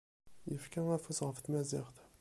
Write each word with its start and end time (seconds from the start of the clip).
Yefka 0.51 0.81
afus 0.95 1.19
ɣef 1.27 1.37
tmaziɣt. 1.39 1.95